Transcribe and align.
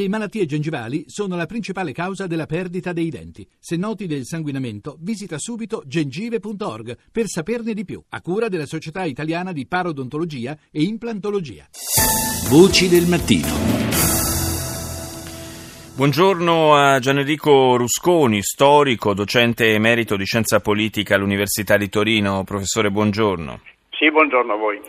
Le 0.00 0.08
malattie 0.08 0.46
gengivali 0.46 1.04
sono 1.08 1.36
la 1.36 1.44
principale 1.44 1.92
causa 1.92 2.26
della 2.26 2.46
perdita 2.46 2.94
dei 2.94 3.10
denti. 3.10 3.46
Se 3.58 3.76
noti 3.76 4.06
del 4.06 4.24
sanguinamento, 4.24 4.96
visita 4.98 5.36
subito 5.38 5.82
gengive.org 5.84 6.96
per 7.12 7.26
saperne 7.26 7.74
di 7.74 7.84
più, 7.84 8.02
a 8.08 8.22
cura 8.22 8.48
della 8.48 8.64
Società 8.64 9.04
Italiana 9.04 9.52
di 9.52 9.66
Parodontologia 9.66 10.56
e 10.70 10.84
Implantologia. 10.84 11.68
Voci 12.48 12.88
del 12.88 13.04
mattino. 13.08 13.48
Buongiorno 15.96 16.76
a 16.76 16.98
Gianenrico 16.98 17.76
Rusconi, 17.76 18.40
storico, 18.40 19.12
docente 19.12 19.74
emerito 19.74 20.16
di 20.16 20.24
scienza 20.24 20.60
politica 20.60 21.16
all'Università 21.16 21.76
di 21.76 21.90
Torino. 21.90 22.42
Professore, 22.44 22.90
buongiorno. 22.90 23.60
Sì, 24.00 24.10
buongiorno 24.10 24.54
a 24.54 24.56
voi. 24.56 24.80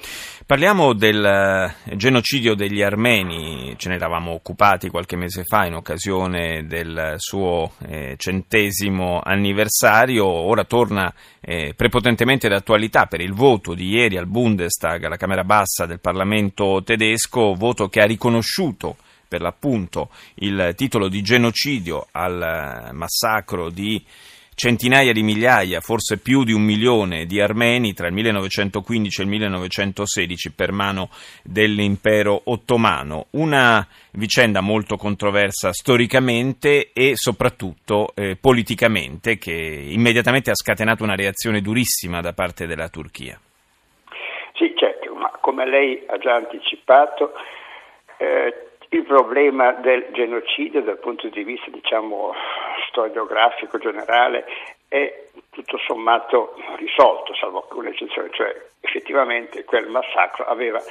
Parliamo 0.46 0.93
del 0.93 1.21
eh, 1.21 1.98
genocidio 1.98 2.55
degli 2.55 2.82
armeni, 2.82 3.73
ce 3.75 3.89
ne 3.89 3.96
eravamo 3.96 4.32
occupati 4.32 4.88
qualche 4.88 5.18
mese 5.18 5.43
fa 5.43 5.66
in 5.66 5.73
occasione 5.73 6.66
del 6.66 7.15
suo 7.18 7.74
eh, 7.86 8.15
centesimo 8.15 9.20
anniversario, 9.21 10.25
ora 10.25 10.64
torna 10.64 11.14
eh, 11.42 11.74
prepotentemente 11.75 12.47
d'attualità 12.47 13.07
per 13.07 13.20
il 13.20 13.34
voto 13.34 13.74
di 13.74 13.89
ieri 13.89 14.15
al 14.15 14.28
Bundestag, 14.28 15.04
alla 15.04 15.18
Camera 15.18 15.43
Bassa 15.43 15.86
del 15.86 16.00
Parlamento 16.00 16.82
tedesco, 16.82 17.54
voto 17.54 17.89
che 17.89 18.00
ha 18.00 18.06
riconosciuto 18.06 18.96
per 19.28 19.42
l'appunto 19.42 20.09
il 20.36 20.73
titolo 20.78 21.09
di 21.09 21.21
genocidio 21.21 22.07
al 22.12 22.42
eh, 22.42 22.93
massacro 22.93 23.70
di 23.70 24.01
centinaia 24.55 25.11
di 25.11 25.23
migliaia, 25.23 25.79
forse 25.79 26.19
più 26.19 26.43
di 26.43 26.54
un 26.54 26.61
milione 26.61 27.25
di 27.25 27.42
armeni 27.42 27.93
tra 27.93 28.07
il 28.07 28.14
1915 28.14 29.21
e 29.21 29.23
il 29.23 29.29
1916 29.29 30.54
per 30.54 30.71
mano 30.71 31.09
dell'impero 31.43 32.42
ottomano. 32.45 33.28
Una 33.31 33.86
vicenda 34.11 34.61
molto 34.61 34.97
controversa 34.97 35.72
storicamente 35.72 36.92
e 36.94 37.16
soprattutto 37.16 38.09
eh, 38.16 38.38
politicamente 38.39 39.38
che 39.38 39.53
immediatamente 39.53 40.52
ha 40.52 40.56
scatenato 40.56 41.04
una 41.04 41.16
reazione 41.16 41.61
durissima 41.61 42.20
da 42.22 42.33
parte 42.33 42.67
della 42.67 42.89
Turchia. 42.89 43.39
Sì, 44.54 44.73
certo, 44.78 45.16
ma 45.16 45.31
come 45.42 45.67
lei 45.67 46.04
ha 46.08 46.17
già 46.17 46.36
anticipato, 46.36 47.33
eh, 48.17 48.70
il 48.94 49.03
problema 49.03 49.72
del 49.73 50.08
genocidio 50.11 50.81
dal 50.81 51.00
punto 51.00 51.30
di 51.30 51.44
vista 51.44 51.70
diciamo, 51.72 52.34
storiografico 52.89 53.78
generale 53.78 54.45
è 54.88 55.30
tutto 55.52 55.78
sommato 55.86 56.56
risolto, 56.78 57.36
salvo 57.36 57.62
alcune 57.62 57.90
eccezioni, 57.90 58.30
cioè 58.32 58.70
effettivamente 58.80 59.64
quel 59.66 59.88
massacro 59.88 60.46
aveva 60.46 60.82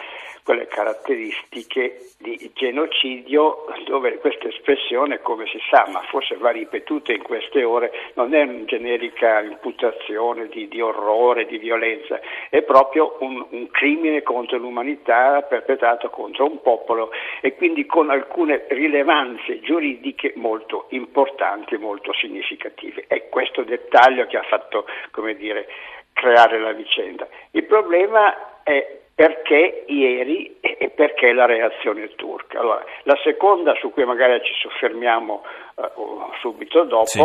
quelle 0.42 0.66
caratteristiche 0.66 2.12
di 2.18 2.50
genocidio 2.54 3.66
dove 3.84 4.18
questa 4.18 4.48
espressione, 4.48 5.20
come 5.20 5.46
si 5.46 5.58
sa, 5.70 5.86
ma 5.90 6.00
forse 6.08 6.36
va 6.36 6.50
ripetuta 6.50 7.12
in 7.12 7.22
queste 7.22 7.62
ore, 7.62 7.92
non 8.14 8.34
è 8.34 8.42
una 8.42 8.64
generica 8.64 9.40
imputazione 9.40 10.48
di, 10.48 10.68
di 10.68 10.80
orrore, 10.80 11.46
di 11.46 11.58
violenza, 11.58 12.20
è 12.48 12.62
proprio 12.62 13.16
un, 13.20 13.46
un, 13.50 13.70
crimine 13.70 14.22
contro 14.22 14.58
l'umanità 14.58 15.42
perpetrato 15.42 16.10
contro 16.10 16.46
un 16.46 16.60
popolo 16.62 17.10
e 17.40 17.54
quindi 17.54 17.86
con 17.86 18.10
alcune 18.10 18.66
rilevanze 18.70 19.60
giuridiche 19.60 20.32
molto 20.36 20.86
importanti 20.90 21.74
e 21.74 21.78
molto 21.78 22.12
significative. 22.12 23.04
È 23.06 23.28
questo 23.28 23.62
dettaglio 23.62 24.26
che 24.26 24.36
ha 24.36 24.44
fatto, 24.50 24.84
come 25.12 25.36
dire, 25.36 25.66
creare 26.12 26.58
la 26.58 26.72
vicenda. 26.72 27.26
Il 27.52 27.64
problema 27.64 28.62
è 28.64 28.98
perché 29.20 29.84
ieri 29.88 30.60
e 30.60 30.88
perché 30.88 31.32
la 31.34 31.44
reazione 31.44 32.08
turca. 32.14 32.58
Allora, 32.58 32.82
la 33.02 33.18
seconda, 33.22 33.74
su 33.74 33.92
cui 33.92 34.06
magari 34.06 34.42
ci 34.42 34.54
soffermiamo 34.54 35.42
uh, 35.74 36.32
subito 36.40 36.84
dopo, 36.84 37.04
sì. 37.04 37.20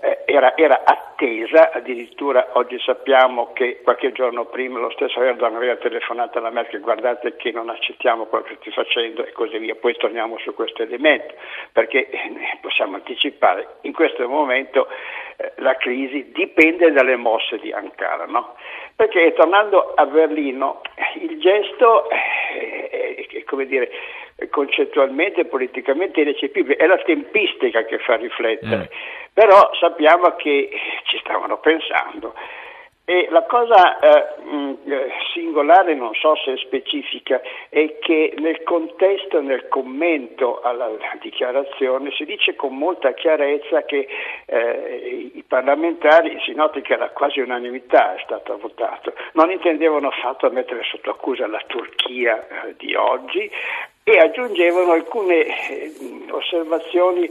eh, 0.00 0.22
era, 0.24 0.56
era, 0.56 0.84
attesa, 0.84 1.70
addirittura 1.70 2.48
oggi 2.52 2.78
sappiamo 2.80 3.52
che 3.52 3.82
qualche 3.82 4.12
giorno 4.12 4.46
prima 4.46 4.78
lo 4.78 4.90
stesso 4.92 5.20
Erdogan 5.20 5.56
aveva 5.56 5.76
telefonato 5.76 6.38
alla 6.38 6.48
Merkel, 6.48 6.80
guardate 6.80 7.36
che 7.36 7.50
non 7.50 7.68
accettiamo 7.68 8.24
quello 8.24 8.44
che 8.44 8.56
stai 8.60 8.72
facendo 8.72 9.22
e 9.22 9.32
così 9.32 9.58
via, 9.58 9.74
poi 9.74 9.94
torniamo 9.96 10.38
su 10.38 10.54
questo 10.54 10.82
elemento, 10.82 11.34
perché 11.72 12.08
eh, 12.08 12.58
possiamo 12.62 12.96
anticipare, 12.96 13.76
in 13.82 13.92
questo 13.92 14.26
momento 14.26 14.88
la 15.56 15.76
crisi 15.76 16.30
dipende 16.32 16.92
dalle 16.92 17.16
mosse 17.16 17.58
di 17.58 17.72
Ankara, 17.72 18.26
no? 18.26 18.54
perché 18.96 19.32
tornando 19.34 19.94
a 19.94 20.06
Berlino 20.06 20.80
il 21.20 21.38
gesto 21.40 22.08
è, 22.08 23.26
è, 23.28 23.44
come 23.44 23.66
dire, 23.66 23.90
concettualmente 24.50 25.42
e 25.42 25.44
politicamente 25.46 26.20
irrecepibile, 26.20 26.76
è 26.76 26.86
la 26.86 26.98
tempistica 26.98 27.84
che 27.84 27.98
fa 27.98 28.16
riflettere, 28.16 28.90
mm. 28.92 29.32
però 29.32 29.70
sappiamo 29.74 30.34
che 30.36 30.70
ci 31.04 31.18
stavano 31.18 31.58
pensando 31.58 32.34
e 33.06 33.28
la 33.30 33.42
cosa 33.42 33.98
eh, 33.98 34.34
mm, 34.42 34.72
eh, 34.86 35.10
singolare, 35.34 35.94
non 35.94 36.14
so 36.14 36.34
se 36.36 36.56
specifica, 36.56 37.40
è 37.68 37.98
che 37.98 38.34
nel 38.38 38.62
contesto, 38.62 39.42
nel 39.42 39.68
commento 39.68 40.62
alla 40.62 40.90
dichiarazione 41.20 42.10
si 42.12 42.24
dice 42.24 42.56
con 42.56 42.76
molta 42.76 43.12
chiarezza 43.12 43.84
che 43.84 44.08
eh, 44.46 45.30
i 45.34 45.44
parlamentari, 45.46 46.40
si 46.46 46.54
noti 46.54 46.80
che 46.80 46.94
era 46.94 47.10
quasi 47.10 47.40
unanimità 47.40 48.14
è 48.14 48.22
stato 48.24 48.56
votato, 48.56 49.12
non 49.32 49.50
intendevano 49.50 50.08
affatto 50.08 50.50
mettere 50.50 50.82
sotto 50.84 51.10
accusa 51.10 51.46
la 51.46 51.62
Turchia 51.66 52.46
eh, 52.46 52.74
di 52.78 52.94
oggi, 52.94 53.50
e 54.06 54.18
aggiungevano 54.18 54.92
alcune 54.92 55.46
eh, 55.46 55.92
osservazioni 56.30 57.26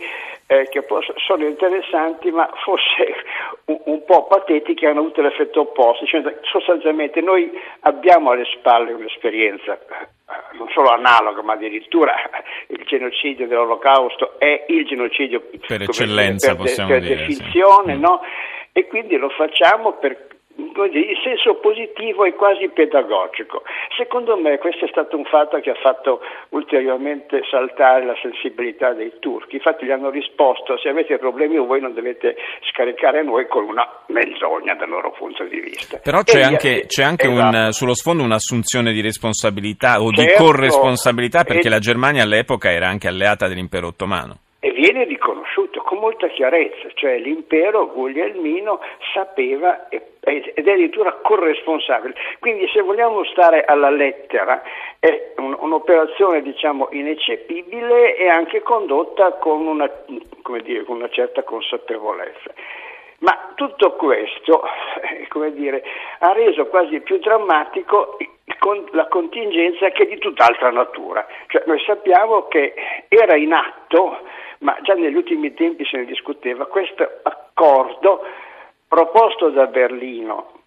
eh, 0.47 0.67
che 0.69 0.83
sono 1.25 1.45
interessanti 1.45 2.31
ma 2.31 2.49
forse 2.63 3.13
un, 3.65 3.79
un, 3.85 4.03
po' 4.05 4.25
patetiche 4.25 4.87
hanno 4.87 5.01
avuto 5.01 5.21
l'effetto 5.21 5.61
opposto, 5.61 6.05
cioè, 6.07 6.21
sostanzialmente 6.41 7.21
noi 7.21 7.51
abbiamo 7.81 8.31
alle 8.31 8.45
spalle 8.57 8.91
un'esperienza 8.91 9.73
eh, 9.73 10.57
non 10.57 10.67
solo 10.69 10.89
analoga 10.89 11.43
ma 11.43 11.53
addirittura 11.53 12.15
il 12.67 12.83
genocidio 12.85 13.47
dell'olocausto 13.47 14.39
è 14.39 14.65
il 14.67 14.83
genocidio 14.85 15.43
per 15.67 15.83
eccellenza 15.83 16.55
per, 16.55 16.65
possiamo 16.65 16.89
per 16.89 17.01
dire, 17.01 17.15
definizione 17.17 17.93
sì. 17.93 17.99
no? 17.99 18.21
e 18.71 18.87
quindi 18.87 19.15
lo 19.17 19.29
facciamo 19.29 19.93
per 19.93 20.32
in 20.55 21.15
senso 21.23 21.55
positivo 21.55 22.25
e 22.25 22.33
quasi 22.33 22.69
pedagogico. 22.69 23.63
Secondo 23.97 24.37
me 24.37 24.57
questo 24.59 24.85
è 24.85 24.87
stato 24.89 25.17
un 25.17 25.25
fatto 25.25 25.59
che 25.59 25.71
ha 25.71 25.75
fatto 25.81 26.21
ulteriormente 26.49 27.41
saltare 27.49 28.05
la 28.05 28.15
sensibilità 28.21 28.93
dei 28.93 29.13
turchi. 29.19 29.55
Infatti 29.55 29.85
gli 29.85 29.91
hanno 29.91 30.09
risposto 30.09 30.77
se 30.77 30.89
avete 30.89 31.17
problemi 31.17 31.57
voi 31.57 31.81
non 31.81 31.93
dovete 31.93 32.35
scaricare 32.71 33.23
noi 33.23 33.47
con 33.47 33.63
una 33.65 33.87
menzogna 34.07 34.75
dal 34.75 34.89
loro 34.89 35.11
punto 35.11 35.43
di 35.45 35.59
vista. 35.59 35.99
Però 36.03 36.21
c'è 36.21 36.39
e 36.39 36.43
anche, 36.43 36.85
c'è 36.85 37.03
anche 37.03 37.27
esatto. 37.27 37.57
un, 37.57 37.71
sullo 37.71 37.95
sfondo 37.95 38.23
un'assunzione 38.23 38.91
di 38.91 39.01
responsabilità 39.01 40.01
o 40.01 40.11
certo, 40.11 40.21
di 40.21 40.37
corresponsabilità 40.37 41.43
perché 41.43 41.67
e... 41.67 41.71
la 41.71 41.79
Germania 41.79 42.23
all'epoca 42.23 42.71
era 42.71 42.87
anche 42.87 43.07
alleata 43.07 43.47
dell'impero 43.47 43.87
ottomano. 43.87 44.37
E 44.59 44.71
viene 44.71 45.03
riconosciuto 45.03 45.43
con 45.43 45.52
molta 46.03 46.27
chiarezza, 46.27 46.89
cioè 46.95 47.17
l'impero 47.17 47.87
guglielmino 47.87 48.81
sapeva 49.13 49.87
ed 49.87 50.01
è 50.19 50.59
addirittura 50.59 51.13
corresponsabile. 51.21 52.13
Quindi 52.39 52.67
se 52.73 52.81
vogliamo 52.81 53.23
stare 53.25 53.63
alla 53.63 53.89
lettera 53.89 54.61
è 54.99 55.33
un, 55.37 55.55
un'operazione 55.57 56.41
diciamo 56.41 56.89
ineccepibile 56.91 58.17
e 58.17 58.27
anche 58.27 58.61
condotta 58.61 59.33
con 59.33 59.65
una, 59.65 59.89
dire, 60.61 60.83
con 60.83 60.97
una 60.97 61.09
certa 61.09 61.43
consapevolezza. 61.43 62.51
Ma 63.19 63.53
tutto 63.55 63.93
questo 63.93 64.63
eh, 65.01 65.51
dire, 65.51 65.83
ha 66.19 66.33
reso 66.33 66.65
quasi 66.67 66.99
più 66.99 67.17
drammatico 67.19 68.17
la 68.91 69.07
contingenza 69.07 69.89
che 69.89 70.03
è 70.03 70.07
di 70.07 70.17
tutt'altra 70.17 70.71
natura. 70.71 71.25
Cioè, 71.47 71.63
noi 71.65 71.81
sappiamo 71.85 72.47
che 72.47 72.73
era 73.07 73.35
in 73.35 73.53
atto 73.53 74.19
ma 74.63 74.77
già 74.81 74.93
negli 74.93 75.15
ultimi 75.15 75.53
tempi 75.53 75.85
se 75.85 75.97
ne 75.97 76.05
discuteva, 76.05 76.65
questo 76.65 77.07
accordo 77.21 78.25
proposto 78.87 79.49
da 79.49 79.67
Berlino 79.67 80.61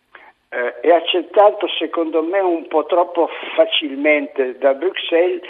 eh, 0.50 0.74
e 0.82 0.92
accettato 0.92 1.66
secondo 1.78 2.22
me 2.22 2.38
un 2.40 2.68
po' 2.68 2.84
troppo 2.84 3.28
facilmente 3.54 4.58
da 4.58 4.74
Bruxelles 4.74 5.42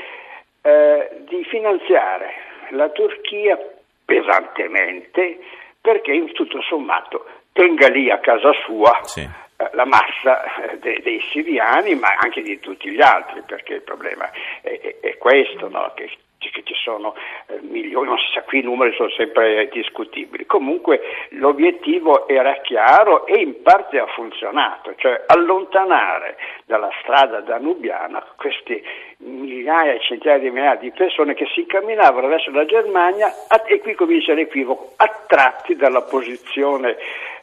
eh, 0.63 1.11
di 1.29 1.45
finanziare 1.45 2.35
la 2.71 2.89
Turchia 2.91 3.59
pesantemente 4.05 5.39
perché 5.81 6.33
tutto 6.33 6.63
sommato 6.63 7.27
tenga 7.53 7.89
lì 7.89 8.11
a 8.11 8.19
casa 8.19 8.53
sua 8.65 9.01
sì. 9.03 9.21
eh, 9.21 9.71
la 9.73 9.85
massa 9.85 10.71
eh, 10.71 10.79
de- 10.79 11.01
dei 11.03 11.21
siriani 11.33 11.97
ma 11.97 12.15
anche 12.19 12.43
di 12.43 12.61
tutti 12.61 12.91
gli 12.91 13.03
altri 13.03 13.43
perché 13.45 13.75
il 13.75 13.83
problema 13.83 14.31
è, 14.63 14.79
è, 14.81 14.97
è 15.01 15.19
questo 15.19 15.69
no? 15.69 15.93
che 15.95 16.11
che 16.51 16.63
ci 16.65 16.75
sono 16.75 17.15
eh, 17.47 17.59
milioni, 17.63 18.09
non 18.09 18.19
si 18.19 18.33
sa, 18.33 18.43
qui 18.43 18.61
i 18.61 18.63
numeri 18.63 18.95
sono 18.95 19.11
sempre 19.11 19.69
discutibili. 19.73 20.47
Comunque 20.47 21.01
l'obiettivo 21.31 22.29
era 22.29 22.61
chiaro 22.61 23.27
e 23.27 23.41
in 23.41 23.63
parte 23.63 23.99
ha 23.99 24.07
funzionato, 24.07 24.95
cioè 24.97 25.25
allontanare 25.27 26.37
dalla 26.65 26.91
strada 27.01 27.41
danubiana 27.41 28.25
questi 28.37 28.83
migliaia 29.19 29.93
e 29.93 30.01
centinaia 30.01 30.39
di 30.39 30.51
migliaia 30.51 30.77
di 30.77 30.91
persone 30.91 31.35
che 31.35 31.47
si 31.55 31.61
incamminavano 31.61 32.29
verso 32.29 32.51
la 32.51 32.65
Germania 32.65 33.33
e 33.67 33.81
qui 33.81 33.95
comincia 33.95 34.35
l'equivoco, 34.35 34.93
attratti 34.97 35.77
dalla 35.77 36.03
posizione 36.03 36.97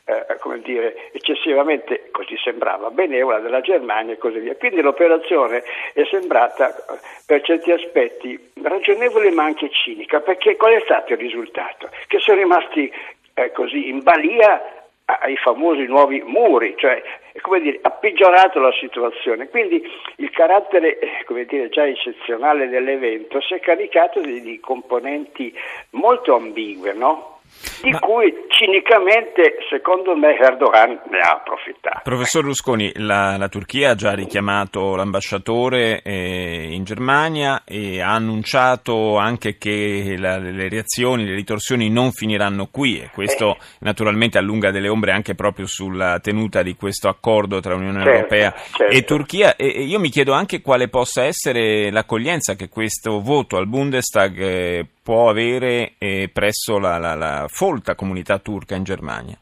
eh, 0.06 0.38
come 0.40 0.60
dire, 0.60 1.12
eccessivamente, 1.14 2.10
così 2.12 2.36
sembrava, 2.38 2.90
benevola 2.92 3.40
della 3.40 3.62
Germania 3.62 4.14
e 4.14 4.18
così 4.18 4.40
via. 4.40 4.56
Quindi 4.56 4.82
l'operazione 4.82 5.64
è 5.94 6.04
sembrata 6.10 6.76
eh, 6.76 7.00
per 7.26 7.42
certi 7.42 7.72
aspetti 7.72 8.52
ragionevole 8.62 9.32
ma 9.32 9.44
anche 9.44 9.70
cinica, 9.70 10.20
perché 10.20 10.56
qual 10.56 10.74
è 10.74 10.82
stato 10.82 11.14
il 11.14 11.20
risultato? 11.20 11.90
Che 12.08 12.20
sono 12.20 12.38
rimasti 12.38 12.92
eh, 13.34 13.52
così 13.52 13.88
in 13.88 14.04
balia 14.04 14.82
ai 15.06 15.36
famosi 15.36 15.84
nuovi 15.86 16.22
muri, 16.26 16.76
cioè 16.78 17.02
come 17.42 17.60
dire, 17.60 17.80
ha 17.82 17.92
peggiorato 17.92 18.60
la 18.60 18.72
situazione. 18.74 19.50
Quindi 19.50 19.84
il 20.18 20.30
carattere 20.32 21.00
eh, 21.00 21.24
come 21.26 21.46
dire, 21.46 21.70
già 21.70 21.86
eccezionale 21.86 22.70
dell'evento 22.70 23.42
si 23.42 23.54
è 23.54 23.60
caricato 23.60 24.22
di, 24.22 24.42
di 24.42 24.60
componenti 24.60 25.54
molto 25.92 26.36
ambigue, 26.36 26.94
no? 26.94 27.33
Di 27.82 27.92
Ma... 27.92 28.00
cui 28.00 28.34
cinicamente, 28.48 29.58
secondo 29.70 30.16
me, 30.16 30.38
Erdogan 30.38 31.02
ne 31.10 31.20
ha 31.20 31.32
approfittato. 31.32 32.02
Professor 32.04 32.44
Rusconi, 32.44 32.92
la, 32.96 33.38
la 33.38 33.50
Turchia 33.50 33.92
ha 33.92 33.96
già 33.96 34.14
richiamato 34.14 34.96
l'ambasciatore 34.96 36.02
eh, 36.02 36.70
in 36.72 36.84
Germania 36.84 37.64
e 37.66 38.02
ha 38.02 38.14
annunciato 38.14 39.18
anche 39.18 39.58
che 39.58 40.16
la, 40.18 40.38
le 40.38 40.70
reazioni, 40.70 41.26
le 41.26 41.36
ritorsioni 41.36 41.90
non 41.90 42.12
finiranno 42.12 42.68
qui 42.72 43.00
e 43.00 43.10
questo 43.14 43.56
eh. 43.56 43.58
naturalmente 43.80 44.38
allunga 44.38 44.72
delle 44.72 44.88
ombre 44.88 45.12
anche 45.12 45.36
proprio 45.36 45.66
sulla 45.66 46.20
tenuta 46.20 46.62
di 46.62 46.76
questo 46.76 47.10
accordo 47.10 47.60
tra 47.60 47.76
Unione 47.76 48.04
certo, 48.04 48.12
Europea 48.12 48.54
certo. 48.76 48.94
e 48.94 49.04
Turchia 49.04 49.56
e, 49.56 49.66
io 49.68 50.00
mi 50.00 50.10
chiedo 50.10 50.34
anche 50.34 50.62
quale 50.62 50.88
possa 50.88 51.24
essere 51.24 51.92
l'accoglienza 51.92 52.56
che 52.56 52.70
questo 52.70 53.20
voto 53.20 53.58
al 53.58 53.68
Bundestag 53.68 54.40
eh, 54.40 54.86
può 55.04 55.30
avere 55.30 55.96
eh, 55.98 56.30
presso 56.32 56.80
la, 56.80 56.98
la, 56.98 57.14
la 57.14 57.46
folta 57.50 57.94
comunità 57.94 58.40
turca 58.40 58.76
in 58.76 58.84
Germania? 58.84 59.38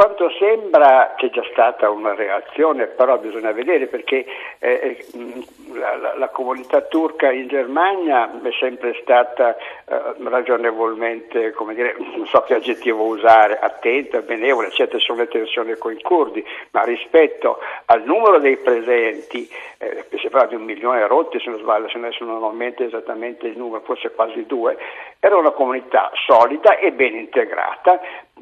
Quanto 0.00 0.30
sembra 0.38 1.12
c'è 1.18 1.28
già 1.28 1.44
stata 1.52 1.90
una 1.90 2.14
reazione, 2.14 2.86
però 2.86 3.18
bisogna 3.18 3.52
vedere 3.52 3.86
perché 3.86 4.24
eh, 4.58 5.04
la, 5.74 5.94
la, 5.96 6.16
la, 6.16 6.28
comunità 6.30 6.80
turca 6.80 7.30
in 7.30 7.48
Germania 7.48 8.30
è 8.42 8.50
sempre 8.58 8.98
stata 9.02 9.54
eh, 9.58 10.14
ragionevolmente, 10.22 11.50
come 11.50 11.74
dire, 11.74 11.96
non 12.16 12.24
so 12.24 12.40
che 12.40 12.54
aggettivo 12.54 13.04
usare, 13.04 13.58
attenta, 13.58 14.22
benevola, 14.22 14.68
eccetera, 14.68 14.98
sulle 14.98 15.28
tensioni 15.28 15.74
con 15.74 15.92
i 15.92 16.00
curdi, 16.00 16.42
ma 16.70 16.82
rispetto 16.84 17.58
al 17.84 18.02
numero 18.02 18.38
dei 18.38 18.56
presenti, 18.56 19.46
eh, 19.76 20.06
si 20.18 20.30
parla 20.30 20.48
di 20.48 20.54
un 20.54 20.62
milione 20.62 21.06
rotti 21.06 21.38
se 21.38 21.50
non 21.50 21.58
sbaglio, 21.58 21.90
se 21.90 21.98
ne 21.98 22.10
sono 22.12 22.32
normalmente 22.32 22.86
esattamente 22.86 23.48
il 23.48 23.58
numero, 23.58 23.82
forse 23.82 24.12
quasi 24.12 24.46
due, 24.46 24.78
era 25.20 25.36
una 25.36 25.50
comunità 25.50 26.10
solida 26.26 26.78
e 26.78 26.92
ben 26.92 27.14
integrata, 27.14 28.00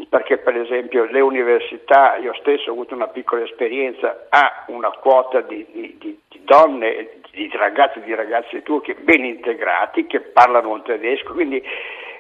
perché 0.09 0.39
per 0.39 0.57
esempio 0.57 1.05
le 1.05 1.21
università, 1.21 2.17
io 2.17 2.33
stesso 2.35 2.71
ho 2.71 2.73
avuto 2.73 2.95
una 2.95 3.09
piccola 3.09 3.43
esperienza, 3.43 4.27
ha 4.29 4.65
una 4.69 4.91
quota 4.91 5.41
di, 5.41 5.67
di, 5.73 5.97
di, 5.99 6.19
di 6.29 6.41
donne, 6.45 7.19
di 7.33 7.51
ragazzi 7.55 7.99
e 7.99 8.03
di 8.03 8.15
ragazze 8.15 8.63
turche 8.63 8.95
ben 8.95 9.25
integrati 9.25 10.07
che 10.07 10.21
parlano 10.21 10.71
un 10.71 10.83
tedesco, 10.83 11.33
quindi 11.33 11.61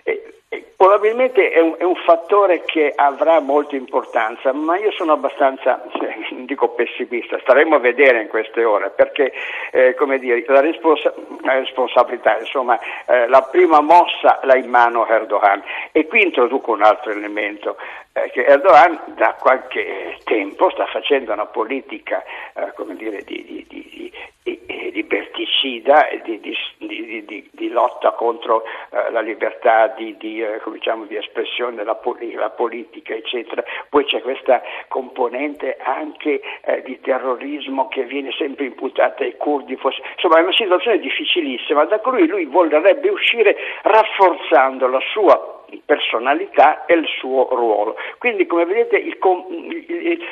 eh, 0.02 0.34
Probabilmente 0.78 1.50
è 1.50 1.58
un, 1.58 1.74
è 1.76 1.82
un, 1.82 1.96
fattore 1.96 2.62
che 2.62 2.92
avrà 2.94 3.40
molta 3.40 3.74
importanza, 3.74 4.52
ma 4.52 4.78
io 4.78 4.92
sono 4.92 5.10
abbastanza, 5.10 5.82
non 6.30 6.44
dico 6.44 6.68
pessimista, 6.68 7.36
staremo 7.40 7.74
a 7.74 7.78
vedere 7.80 8.22
in 8.22 8.28
queste 8.28 8.62
ore, 8.62 8.90
perché 8.90 9.32
eh, 9.72 9.96
dire, 10.20 10.44
la, 10.46 10.60
responsa- 10.60 11.12
la, 11.42 11.54
responsabilità, 11.54 12.38
insomma, 12.38 12.78
eh, 13.06 13.26
la 13.26 13.42
prima 13.50 13.80
mossa 13.80 14.38
l'ha 14.44 14.54
in 14.54 14.70
mano 14.70 15.04
Erdogan. 15.08 15.64
E 15.90 16.06
qui 16.06 16.22
introduco 16.22 16.70
un 16.70 16.84
altro 16.84 17.10
elemento, 17.10 17.76
eh, 17.76 18.07
che 18.32 18.44
Erdogan 18.44 19.14
da 19.16 19.34
qualche 19.38 20.18
tempo 20.24 20.70
sta 20.70 20.86
facendo 20.86 21.32
una 21.32 21.46
politica, 21.46 22.22
eh, 22.54 22.72
dire, 22.94 23.22
di, 23.24 23.44
di, 23.44 23.66
di, 23.68 24.12
liberticida, 24.92 26.08
di, 26.18 27.68
lotta 27.70 28.12
contro 28.12 28.64
eh, 28.90 29.10
la 29.10 29.20
libertà 29.20 29.88
di 29.88 30.16
eh, 30.42 30.60
diciamo, 30.72 31.04
di 31.04 31.16
espressione, 31.16 31.84
la, 31.84 31.98
la, 32.34 32.50
politica, 32.50 33.14
eccetera. 33.14 33.62
Poi 33.88 34.04
c'è 34.04 34.20
questa 34.22 34.62
componente 34.88 35.76
anche 35.80 36.40
eh, 36.62 36.82
di 36.82 37.00
terrorismo 37.00 37.88
che 37.88 38.04
viene 38.04 38.32
sempre 38.32 38.66
imputata 38.66 39.22
ai 39.22 39.36
curdi. 39.36 39.72
Insomma, 39.72 40.38
è 40.38 40.42
una 40.42 40.52
situazione 40.52 40.98
difficilissima, 40.98 41.84
da 41.84 41.98
cui 42.00 42.26
lui 42.26 42.44
vorrebbe 42.46 43.08
uscire 43.08 43.56
rafforzando 43.82 44.88
la 44.88 45.00
sua 45.12 45.57
personalità 45.84 46.84
e 46.86 46.94
il 46.94 47.06
suo 47.18 47.48
ruolo. 47.50 47.96
Quindi 48.18 48.46
come 48.46 48.64
vedete 48.64 48.96
il, 48.96 49.18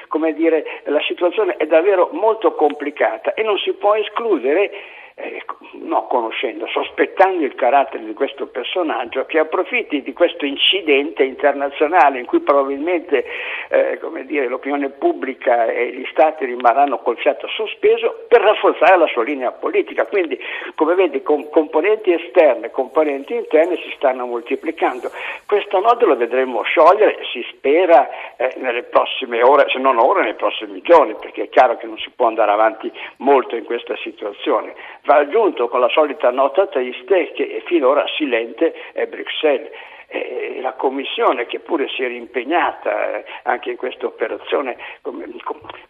come 0.09 0.33
dire, 0.35 0.83
la 0.85 1.01
situazione 1.03 1.57
è 1.57 1.67
davvero 1.67 2.11
molto 2.13 2.55
complicata 2.55 3.35
e 3.35 3.43
non 3.43 3.59
si 3.59 3.73
può 3.73 3.95
escludere 3.95 4.71
eh, 5.19 5.43
no, 5.81 6.07
conoscendo, 6.09 6.67
sospettando 6.67 7.43
il 7.43 7.55
carattere 7.55 8.05
di 8.05 8.13
questo 8.13 8.49
personaggio 8.49 9.25
che 9.25 9.39
approfitti 9.39 10.03
di 10.03 10.13
questo 10.13 10.45
incidente 10.45 11.25
internazionale 11.25 12.19
in 12.19 12.27
cui 12.27 12.41
probabilmente 12.41 13.25
eh, 13.71 13.99
dire, 14.25 14.47
l'opinione 14.47 14.91
pubblica 14.91 15.65
e 15.67 15.93
gli 15.93 16.07
stati 16.11 16.45
rimarranno 16.45 16.99
col 16.99 17.17
fiato 17.17 17.49
sospeso 17.49 18.27
per 18.29 18.43
rafforzare 18.43 18.99
la 18.99 19.07
sua 19.07 19.25
linea 19.25 19.53
politica. 19.53 20.07
Quindi, 20.07 20.39
come 20.75 20.95
vedi, 20.95 21.23
com- 21.23 21.49
componenti 21.49 22.13
esterne 22.13 22.67
e 22.67 22.71
componenti 22.71 23.35
interne 23.35 23.77
si 23.77 23.91
stanno 23.97 24.27
moltiplicando. 24.27 25.11
Questo 25.47 25.81
nodo 25.81 26.05
lo 26.05 26.17
vedremo 26.17 26.63
sciogliere, 26.63 27.25
si 27.33 27.43
spera, 27.53 28.37
eh, 28.37 28.53
nelle 28.59 28.83
prossime 28.83 29.43
ore, 29.43 29.67
se 29.71 29.79
non 29.79 29.99
ora, 29.99 30.21
nei 30.21 30.35
prossimi 30.35 30.83
giorni, 30.83 31.15
perché 31.19 31.45
è 31.45 31.49
chiaro 31.49 31.79
che 31.79 31.87
non 31.87 31.97
si 31.97 32.11
può 32.15 32.27
andare 32.27 32.51
avanti 32.51 32.93
molto 33.19 33.57
in 33.57 33.65
questa 33.65 33.97
situazione 33.97 34.75
va 35.07 35.19
aggiunto 35.19 35.69
con 35.69 35.81
la 35.81 35.89
solita 35.89 36.31
nota 36.31 36.67
triste 36.67 37.33
che 37.33 37.63
finora 37.65 38.05
silente 38.17 38.75
è 38.93 39.07
Bruxelles. 39.07 39.71
Eh, 40.09 40.61
la 40.61 40.75
Commissione, 40.75 41.47
che 41.47 41.59
pure 41.59 41.89
si 41.89 42.05
era 42.05 42.15
impegnata 42.15 43.17
eh, 43.17 43.25
anche 43.43 43.71
in 43.71 43.77
questa 43.77 44.07
operazione 44.07 44.77
com- 45.03 45.21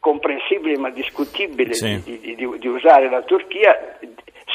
comprensibile 0.01 0.79
ma 0.79 0.89
discutibile 0.89 1.75
sì. 1.75 2.03
di, 2.03 2.21
di, 2.21 2.35
di, 2.35 2.59
di, 2.59 2.67
usare 2.67 3.11
la 3.11 3.21
Turchia, 3.21 3.99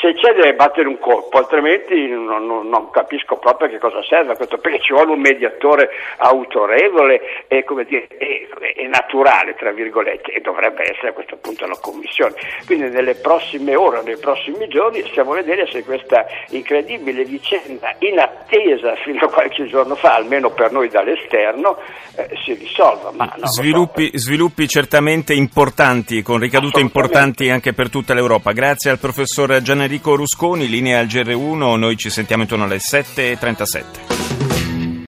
se 0.02 0.14
c'è 0.16 0.34
deve 0.34 0.56
battere 0.56 0.88
un 0.88 0.98
colpo, 0.98 1.38
altrimenti 1.38 2.08
non, 2.08 2.48
non, 2.48 2.68
non, 2.68 2.90
capisco 2.90 3.38
proprio 3.38 3.70
che 3.70 3.78
cosa 3.78 4.02
serve 4.04 4.36
questo, 4.36 4.58
perché 4.58 4.82
ci 4.82 4.94
vuole 4.94 5.12
un 5.12 5.22
mediatore 5.22 5.92
autorevole 6.18 7.46
e, 7.48 7.64
dire, 7.88 8.08
e, 8.18 8.50
e, 8.76 8.88
naturale, 8.88 9.54
tra 9.54 9.72
virgolette, 9.72 10.34
e 10.34 10.42
dovrebbe 10.42 10.90
essere 10.90 11.10
a 11.10 11.14
questo 11.14 11.38
punto 11.38 11.68
la 11.68 11.78
Commissione. 11.80 12.34
Quindi 12.66 12.90
nelle 12.90 13.14
prossime 13.14 13.76
ore, 13.76 14.02
nei 14.02 14.18
prossimi 14.18 14.68
giorni, 14.68 15.04
stiamo 15.08 15.34
a 15.34 15.36
vedere 15.36 15.68
se 15.68 15.84
questa 15.84 16.26
incredibile 16.50 17.24
vicenda, 17.24 17.94
inattesa 18.00 18.96
fino 19.04 19.26
a 19.26 19.30
qualche 19.30 19.68
giorno 19.68 19.94
fa, 19.94 20.16
almeno 20.16 20.50
per 20.50 20.72
noi 20.72 20.90
dall'esterno, 20.90 21.78
eh, 22.16 22.28
si 22.44 22.54
risolva. 22.54 23.12
Ma 23.16 23.32
sviluppi, 23.44 24.10
so. 24.14 24.18
sviluppi 24.18 24.68
certamente 24.68 25.36
importanti, 25.36 26.24
con 26.24 26.40
ricadute 26.40 26.80
importanti 26.80 27.52
anche 27.52 27.74
per 27.74 27.92
tutta 27.92 28.16
l'Europa. 28.16 28.52
Grazie 28.52 28.90
al 28.90 28.98
professor 28.98 29.62
Gianni 29.62 29.90
Enrico 29.92 30.16
Rusconi, 30.16 30.70
linea 30.70 31.00
al 31.00 31.06
GR1, 31.06 31.76
noi 31.76 31.98
ci 31.98 32.10
sentiamo 32.10 32.44
intorno 32.44 32.64
alle 32.64 32.78
7.37. 32.78 34.51